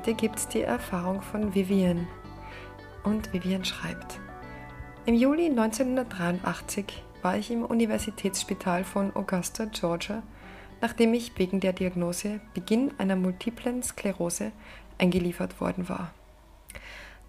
[0.00, 2.08] Heute gibt es die Erfahrung von Vivian.
[3.04, 4.18] Und Vivian schreibt,
[5.04, 10.22] im Juli 1983 war ich im Universitätsspital von Augusta, Georgia,
[10.80, 14.52] nachdem ich wegen der Diagnose Beginn einer multiplen Sklerose
[14.96, 16.14] eingeliefert worden war.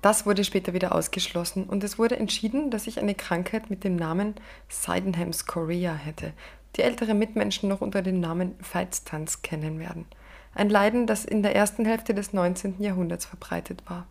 [0.02, 3.98] Das wurde später wieder ausgeschlossen und es wurde entschieden, dass ich eine Krankheit mit dem
[3.98, 4.36] Namen
[4.70, 6.32] Sydenham's Chorea hätte,
[6.78, 10.06] die ältere Mitmenschen noch unter dem Namen Feitstanz kennen werden.
[10.54, 12.82] Ein Leiden, das in der ersten Hälfte des 19.
[12.82, 14.06] Jahrhunderts verbreitet war.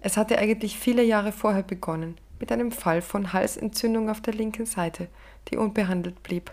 [0.00, 4.66] Es hatte eigentlich viele Jahre vorher begonnen, mit einem Fall von Halsentzündung auf der linken
[4.66, 5.08] Seite,
[5.48, 6.52] die unbehandelt blieb,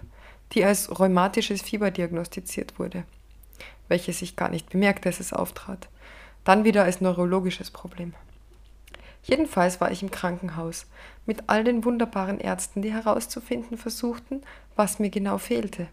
[0.52, 3.03] die als rheumatisches Fieber diagnostiziert wurde,
[3.88, 5.88] welches ich gar nicht bemerkte, dass es auftrat,
[6.44, 8.14] dann wieder als neurologisches Problem.
[9.23, 10.86] Jedenfalls war ich im Krankenhaus
[11.25, 14.42] mit all den wunderbaren Ärzten, die herauszufinden versuchten,
[14.75, 15.88] was mir genau fehlte.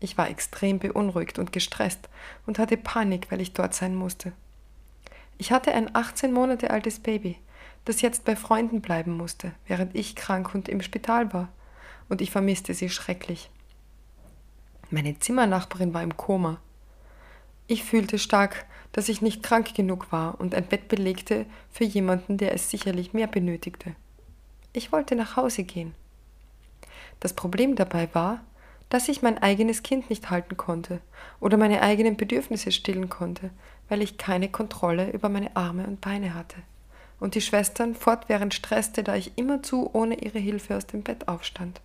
[0.00, 2.08] Ich war extrem beunruhigt und gestresst
[2.46, 4.32] und hatte Panik, weil ich dort sein musste.
[5.38, 7.38] Ich hatte ein 18 Monate altes Baby,
[7.84, 11.48] das jetzt bei Freunden bleiben musste, während ich krank und im Spital war,
[12.08, 13.50] und ich vermisste sie schrecklich.
[14.90, 16.58] Meine Zimmernachbarin war im Koma.
[17.68, 22.36] Ich fühlte stark, dass ich nicht krank genug war und ein Bett belegte für jemanden,
[22.38, 23.94] der es sicherlich mehr benötigte.
[24.72, 25.94] Ich wollte nach Hause gehen.
[27.20, 28.42] Das Problem dabei war,
[28.90, 31.00] dass ich mein eigenes Kind nicht halten konnte
[31.40, 33.50] oder meine eigenen Bedürfnisse stillen konnte,
[33.88, 36.56] weil ich keine Kontrolle über meine Arme und Beine hatte
[37.20, 41.80] und die Schwestern fortwährend stresste, da ich immerzu ohne ihre Hilfe aus dem Bett aufstand.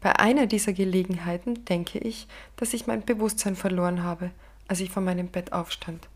[0.00, 4.30] Bei einer dieser Gelegenheiten denke ich, dass ich mein Bewusstsein verloren habe,
[4.66, 6.08] als ich von meinem Bett aufstand.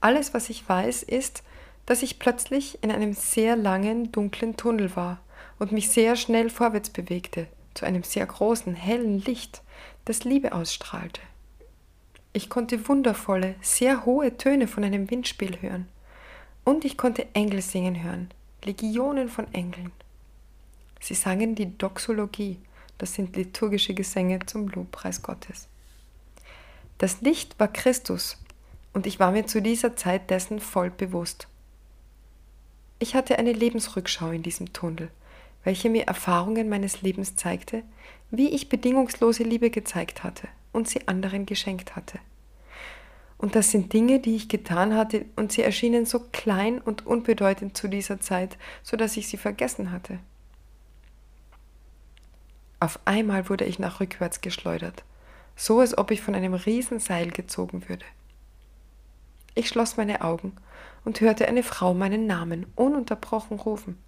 [0.00, 1.42] Alles, was ich weiß, ist,
[1.86, 5.20] dass ich plötzlich in einem sehr langen, dunklen Tunnel war
[5.58, 9.62] und mich sehr schnell vorwärts bewegte, zu einem sehr großen, hellen Licht,
[10.04, 11.20] das Liebe ausstrahlte.
[12.32, 15.88] Ich konnte wundervolle, sehr hohe Töne von einem Windspiel hören.
[16.64, 18.30] Und ich konnte Engel singen hören,
[18.64, 19.92] Legionen von Engeln.
[21.00, 22.58] Sie sangen die Doxologie,
[22.98, 25.68] das sind liturgische Gesänge zum Lobpreis Gottes.
[26.98, 28.38] Das Licht war Christus
[28.92, 31.48] und ich war mir zu dieser Zeit dessen voll bewusst.
[32.98, 35.10] Ich hatte eine Lebensrückschau in diesem Tunnel,
[35.64, 37.82] welche mir Erfahrungen meines Lebens zeigte,
[38.30, 42.18] wie ich bedingungslose Liebe gezeigt hatte und sie anderen geschenkt hatte.
[43.38, 47.76] Und das sind Dinge, die ich getan hatte, und sie erschienen so klein und unbedeutend
[47.76, 50.18] zu dieser Zeit, so dass ich sie vergessen hatte.
[52.80, 55.04] Auf einmal wurde ich nach rückwärts geschleudert,
[55.56, 58.04] so als ob ich von einem Riesenseil gezogen würde.
[59.54, 60.52] Ich schloss meine Augen
[61.04, 63.98] und hörte eine Frau meinen Namen ununterbrochen rufen.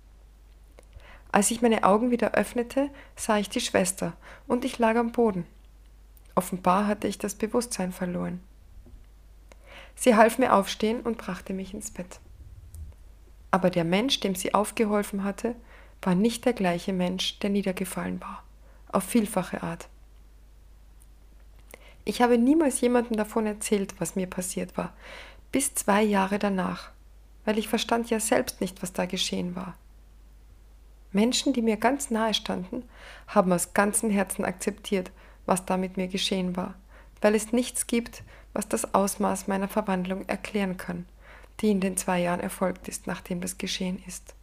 [1.33, 4.15] Als ich meine Augen wieder öffnete, sah ich die Schwester
[4.47, 5.47] und ich lag am Boden.
[6.35, 8.41] Offenbar hatte ich das Bewusstsein verloren.
[9.95, 12.21] Sie half mir aufstehen und brachte mich ins Bett.
[13.51, 15.55] Aber der Mensch, dem sie aufgeholfen hatte,
[16.03, 18.43] war nicht der gleiche Mensch, der niedergefallen war,
[18.93, 19.89] auf vielfache Art.
[22.05, 24.93] Ich habe niemals jemandem davon erzählt, was mir passiert war,
[25.51, 26.91] bis zwei Jahre danach,
[27.45, 29.75] weil ich verstand ja selbst nicht, was da geschehen war.
[31.17, 32.85] Menschen, die mir ganz nahe standen,
[33.27, 35.11] haben aus ganzem Herzen akzeptiert,
[35.47, 36.75] was da mit mir geschehen war,
[37.21, 38.23] weil es nichts gibt,
[38.53, 41.07] was das Ausmaß meiner Verwandlung erklären kann,
[41.61, 44.35] die in den zwei Jahren erfolgt ist, nachdem das geschehen ist.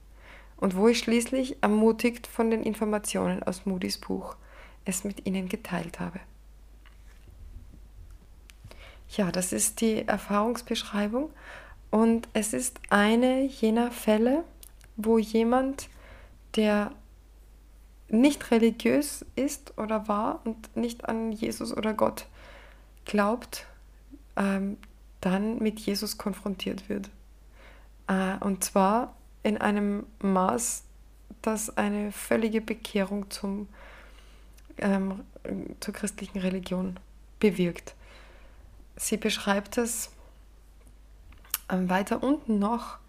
[0.58, 4.36] Und wo ich schließlich, ermutigt von den Informationen aus Moody's Buch,
[4.84, 6.20] es mit Ihnen geteilt habe.
[9.10, 11.30] Ja, das ist die Erfahrungsbeschreibung
[11.92, 14.44] und es ist eine jener Fälle,
[14.96, 15.88] wo jemand,
[16.55, 16.91] der
[18.09, 22.27] nicht religiös ist oder war und nicht an Jesus oder Gott
[23.05, 23.65] glaubt,
[24.35, 24.77] ähm,
[25.21, 27.09] dann mit Jesus konfrontiert wird.
[28.07, 30.83] Äh, und zwar in einem Maß,
[31.41, 33.67] das eine völlige Bekehrung zum,
[34.77, 35.21] ähm,
[35.79, 37.00] zur christlichen Religion
[37.39, 37.95] bewirkt.
[38.95, 40.11] Sie beschreibt es
[41.69, 43.00] ähm, weiter unten noch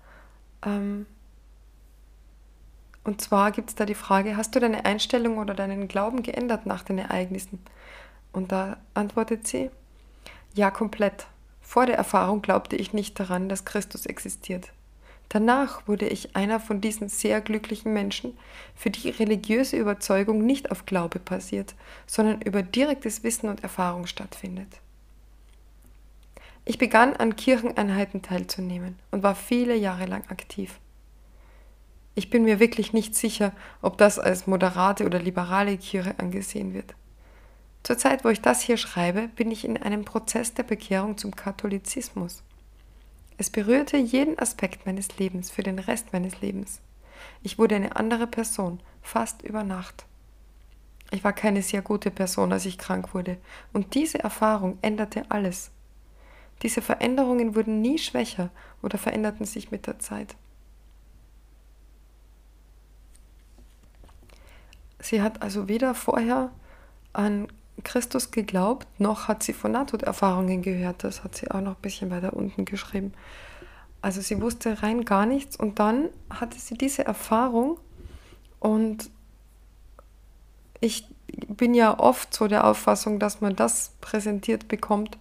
[0.65, 1.07] Ähm,
[3.05, 6.65] und zwar gibt es da die Frage, hast du deine Einstellung oder deinen Glauben geändert
[6.65, 7.61] nach den Ereignissen?
[8.33, 9.71] Und da antwortet sie,
[10.55, 11.27] ja, komplett.
[11.61, 14.71] Vor der Erfahrung glaubte ich nicht daran, dass Christus existiert.
[15.29, 18.37] Danach wurde ich einer von diesen sehr glücklichen Menschen,
[18.75, 21.75] für die religiöse Überzeugung nicht auf Glaube basiert,
[22.07, 24.69] sondern über direktes Wissen und Erfahrung stattfindet.
[26.65, 30.79] Ich begann an Kircheneinheiten teilzunehmen und war viele Jahre lang aktiv.
[32.15, 33.53] Ich bin mir wirklich nicht sicher,
[33.83, 36.95] ob das als moderate oder liberale Kirche angesehen wird.
[37.83, 41.35] Zur Zeit, wo ich das hier schreibe, bin ich in einem Prozess der Bekehrung zum
[41.35, 42.43] Katholizismus.
[43.37, 46.81] Es berührte jeden Aspekt meines Lebens für den Rest meines Lebens.
[47.43, 50.07] Ich wurde eine andere Person, fast über Nacht.
[51.11, 53.39] Ich war keine sehr gute Person, als ich krank wurde,
[53.73, 55.71] und diese Erfahrung änderte alles.
[56.63, 58.51] Diese Veränderungen wurden nie schwächer
[58.83, 60.37] oder veränderten sich mit der Zeit.
[65.05, 66.51] Sie hat also weder vorher
[67.13, 67.49] an
[67.83, 71.05] Christus geglaubt, noch hat sie von Nahtoderfahrungen gehört.
[71.05, 73.13] Das hat sie auch noch ein bisschen weiter unten geschrieben.
[74.01, 77.79] Also sie wusste rein gar nichts und dann hatte sie diese Erfahrung
[78.61, 79.11] und
[80.81, 81.07] ich
[81.49, 85.19] bin ja oft so der Auffassung, dass man das präsentiert bekommt,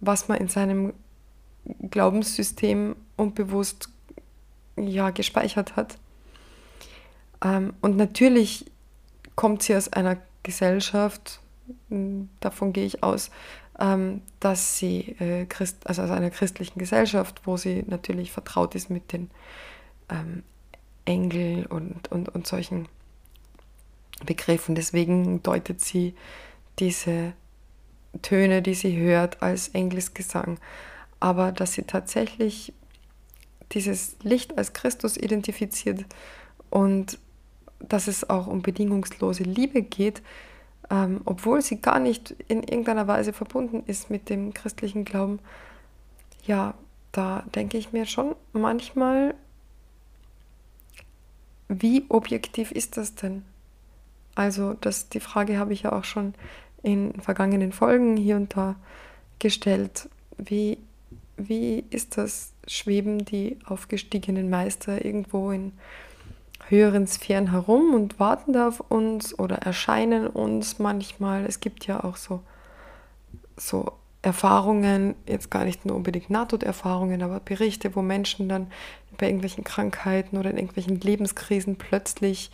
[0.00, 0.92] was man in seinem
[1.88, 3.88] Glaubenssystem unbewusst
[4.76, 5.98] ja gespeichert hat.
[7.44, 8.72] Ähm, und natürlich
[9.36, 11.40] kommt sie aus einer Gesellschaft,
[11.88, 13.30] hm, davon gehe ich aus,
[13.78, 18.90] ähm, dass sie äh, Christ, also aus einer christlichen Gesellschaft, wo sie natürlich vertraut ist
[18.90, 19.30] mit den
[20.08, 20.42] ähm,
[21.04, 22.88] Engeln und, und, und solchen
[24.24, 24.74] Begriffen.
[24.74, 26.14] Deswegen deutet sie
[26.78, 27.32] diese
[28.22, 30.58] Töne, die sie hört, als Engelsgesang.
[31.20, 32.72] Aber dass sie tatsächlich
[33.72, 36.04] dieses Licht als Christus identifiziert
[36.70, 37.18] und
[37.88, 40.22] dass es auch um bedingungslose Liebe geht,
[40.90, 45.38] ähm, obwohl sie gar nicht in irgendeiner Weise verbunden ist mit dem christlichen Glauben,
[46.46, 46.74] ja,
[47.12, 49.34] da denke ich mir schon manchmal,
[51.68, 53.44] wie objektiv ist das denn?
[54.34, 56.34] Also, das, die Frage habe ich ja auch schon
[56.82, 58.76] in vergangenen Folgen hier und da
[59.38, 60.08] gestellt.
[60.36, 60.78] Wie,
[61.36, 62.50] wie ist das?
[62.66, 65.72] Schweben die aufgestiegenen Meister irgendwo in
[66.68, 71.44] höheren Sphären herum und warten da auf uns oder erscheinen uns manchmal.
[71.44, 72.40] Es gibt ja auch so,
[73.56, 78.68] so Erfahrungen, jetzt gar nicht nur unbedingt Nahtoderfahrungen, aber Berichte, wo Menschen dann
[79.18, 82.50] bei irgendwelchen Krankheiten oder in irgendwelchen Lebenskrisen plötzlich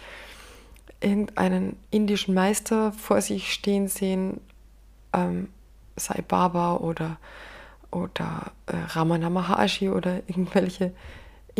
[1.00, 4.40] irgendeinen indischen Meister vor sich stehen sehen,
[5.12, 5.48] ähm,
[5.96, 7.18] sei Baba oder,
[7.90, 10.92] oder äh, Ramana Maharshi oder irgendwelche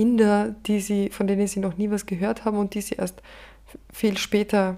[0.01, 3.23] Inder, die sie, von denen sie noch nie was gehört haben und die sie erst
[3.93, 4.77] viel später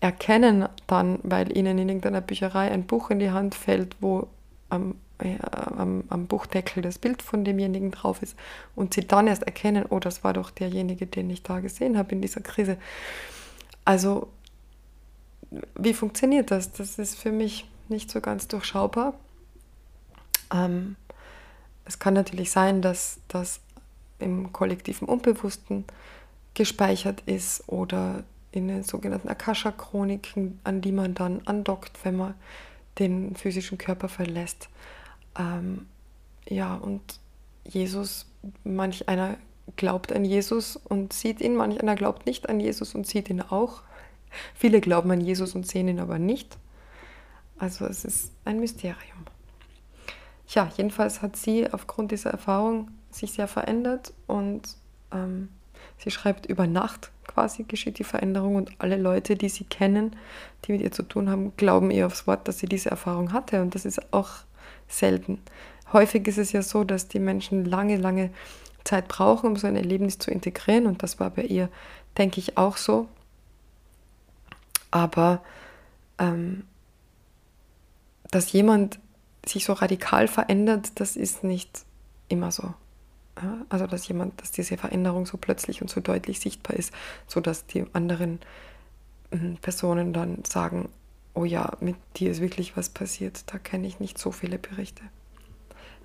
[0.00, 4.28] erkennen dann, weil ihnen in irgendeiner Bücherei ein Buch in die Hand fällt, wo
[4.68, 8.36] am, äh, am, am, Buchdeckel das Bild von demjenigen drauf ist
[8.74, 12.12] und sie dann erst erkennen, oh, das war doch derjenige, den ich da gesehen habe
[12.12, 12.78] in dieser Krise.
[13.84, 14.28] Also,
[15.78, 16.72] wie funktioniert das?
[16.72, 19.14] Das ist für mich nicht so ganz durchschaubar.
[20.52, 20.96] Ähm,
[21.84, 23.60] es kann natürlich sein, dass das
[24.22, 25.84] im kollektiven Unbewussten
[26.54, 32.34] gespeichert ist oder in den sogenannten Akasha-Chroniken, an die man dann andockt, wenn man
[32.98, 34.68] den physischen Körper verlässt.
[35.38, 35.86] Ähm,
[36.46, 37.20] ja, und
[37.64, 38.26] Jesus,
[38.64, 39.38] manch einer
[39.76, 43.40] glaubt an Jesus und sieht ihn, manch einer glaubt nicht an Jesus und sieht ihn
[43.40, 43.82] auch.
[44.54, 46.58] Viele glauben an Jesus und sehen ihn aber nicht.
[47.58, 48.98] Also es ist ein Mysterium.
[50.48, 54.76] Ja, jedenfalls hat sie aufgrund dieser Erfahrung sich sehr verändert und
[55.12, 55.48] ähm,
[55.98, 60.16] sie schreibt über Nacht quasi geschieht die Veränderung und alle Leute, die sie kennen,
[60.64, 63.62] die mit ihr zu tun haben, glauben ihr aufs Wort, dass sie diese Erfahrung hatte
[63.62, 64.30] und das ist auch
[64.88, 65.40] selten.
[65.92, 68.30] Häufig ist es ja so, dass die Menschen lange, lange
[68.84, 71.68] Zeit brauchen, um so ein Erlebnis zu integrieren und das war bei ihr,
[72.18, 73.08] denke ich, auch so.
[74.90, 75.42] Aber
[76.18, 76.64] ähm,
[78.30, 78.98] dass jemand
[79.46, 81.84] sich so radikal verändert, das ist nicht
[82.28, 82.74] immer so.
[83.68, 86.92] Also dass jemand, dass diese Veränderung so plötzlich und so deutlich sichtbar ist,
[87.26, 88.40] sodass die anderen
[89.30, 90.90] hm, Personen dann sagen,
[91.34, 93.44] oh ja, mit dir ist wirklich was passiert.
[93.46, 95.02] Da kenne ich nicht so viele Berichte.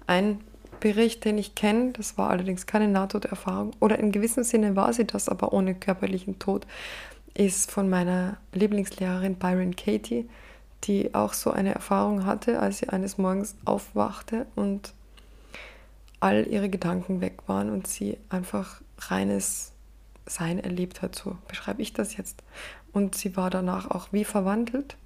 [0.05, 0.39] Ein
[0.79, 5.05] Bericht, den ich kenne, das war allerdings keine Nahtoderfahrung, oder in gewissem Sinne war sie
[5.05, 6.67] das, aber ohne körperlichen Tod,
[7.33, 10.29] ist von meiner Lieblingslehrerin Byron Katie,
[10.83, 14.93] die auch so eine Erfahrung hatte, als sie eines Morgens aufwachte und
[16.19, 19.71] all ihre Gedanken weg waren und sie einfach reines
[20.25, 22.43] Sein erlebt hat, so beschreibe ich das jetzt.
[22.91, 24.97] Und sie war danach auch wie verwandelt.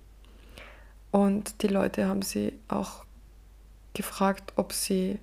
[1.11, 3.03] Und die Leute haben sie auch
[3.93, 5.19] gefragt, ob sie,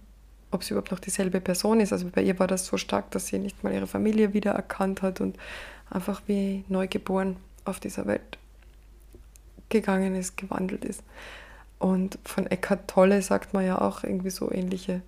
[0.51, 1.93] ob sie überhaupt noch dieselbe Person ist.
[1.93, 5.21] Also bei ihr war das so stark, dass sie nicht mal ihre Familie wiedererkannt hat
[5.21, 5.39] und
[5.91, 8.39] einfach wie neugeboren auf dieser Welt
[9.71, 11.03] gegangen ist, gewandelt ist.
[11.79, 15.03] Und von Eckhart Tolle sagt man ja auch irgendwie so ähnliche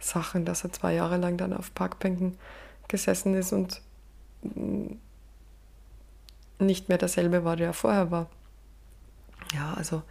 [0.00, 2.36] Sachen, dass er zwei Jahre lang dann auf Parkbänken
[2.88, 3.80] gesessen ist und
[6.58, 8.28] nicht mehr derselbe war, der er vorher war.
[9.54, 10.02] Ja, also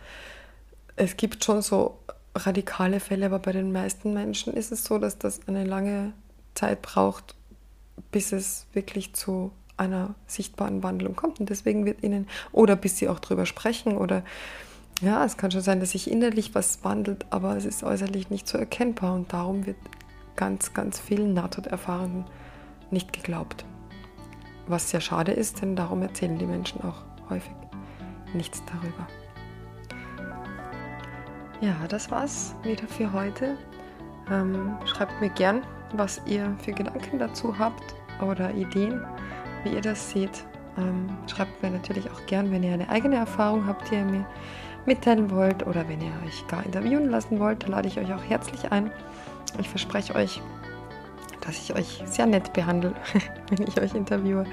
[0.95, 1.99] es gibt schon so
[2.35, 6.13] radikale Fälle, aber bei den meisten Menschen ist es so, dass das eine lange
[6.53, 7.35] Zeit braucht,
[8.11, 11.39] bis es wirklich zu einer sichtbaren Wandlung kommt.
[11.39, 14.23] Und deswegen wird ihnen, oder bis sie auch drüber sprechen, oder
[15.01, 18.47] ja, es kann schon sein, dass sich innerlich was wandelt, aber es ist äußerlich nicht
[18.47, 19.13] so erkennbar.
[19.13, 19.77] Und darum wird
[20.35, 22.25] ganz, ganz vielen Nahtoderfahrenen
[22.91, 23.65] nicht geglaubt.
[24.67, 27.51] Was sehr schade ist, denn darum erzählen die Menschen auch häufig
[28.33, 29.07] nichts darüber.
[31.61, 33.57] Ja, das war's wieder für heute.
[34.31, 35.63] Ähm, schreibt mir gern,
[35.93, 39.01] was ihr für Gedanken dazu habt oder Ideen,
[39.63, 40.45] wie ihr das seht.
[40.77, 44.25] Ähm, schreibt mir natürlich auch gern, wenn ihr eine eigene Erfahrung habt, die ihr mir
[44.85, 48.71] mitteilen wollt oder wenn ihr euch gar interviewen lassen wollt, lade ich euch auch herzlich
[48.71, 48.91] ein.
[49.59, 50.41] Ich verspreche euch,
[51.41, 52.93] dass ich euch sehr nett behandle,
[53.49, 54.45] wenn ich euch interviewe.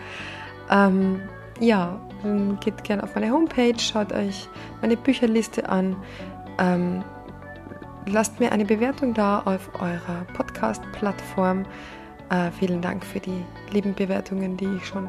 [0.71, 1.21] Ähm,
[1.61, 1.99] ja,
[2.61, 4.49] geht gerne auf meine Homepage, schaut euch
[4.81, 5.97] meine Bücherliste an.
[6.59, 7.03] Ähm,
[8.07, 11.65] lasst mir eine Bewertung da auf eurer Podcast-Plattform.
[12.31, 15.09] Äh, vielen Dank für die lieben Bewertungen, die ich schon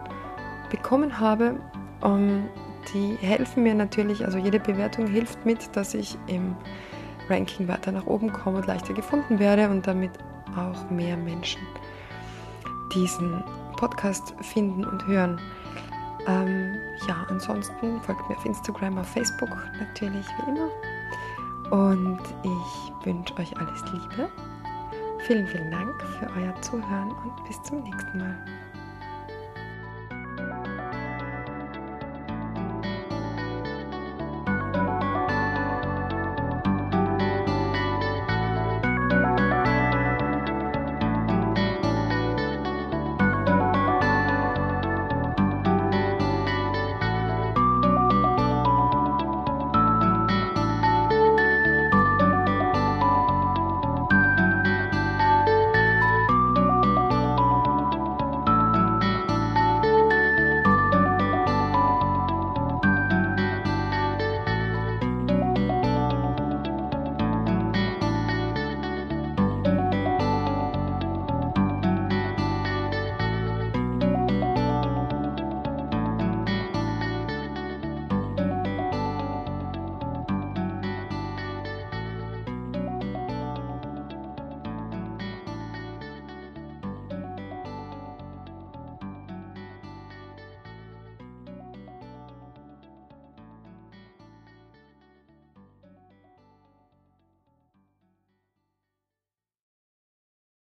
[0.69, 1.55] bekommen habe.
[2.01, 2.47] Um,
[2.94, 6.56] die helfen mir natürlich, also jede Bewertung hilft mit, dass ich im
[7.29, 10.12] Ranking weiter nach oben komme und leichter gefunden werde und damit
[10.56, 11.62] auch mehr Menschen
[12.94, 13.44] diesen
[13.75, 15.39] Podcast finden und hören.
[16.27, 16.75] Ähm,
[17.08, 20.70] ja, ansonsten folgt mir auf Instagram, auf Facebook natürlich wie immer.
[21.72, 24.29] Und ich wünsche euch alles Liebe.
[25.25, 28.66] Vielen, vielen Dank für euer Zuhören und bis zum nächsten Mal.